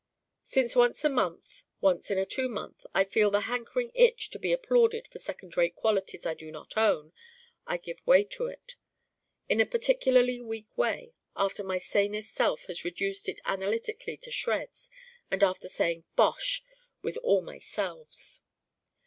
[0.43, 4.31] Still once in a month, once in a two month, I feel the hankering itch
[4.31, 7.13] to be applauded for second rate qualities I do not own, and
[7.67, 8.73] I give way to it:
[9.47, 14.89] in a particularly Weak way, after my sanest self has reduced it analytically to shreds,
[15.29, 16.63] and after saying bosh!
[17.03, 18.41] with all my selves.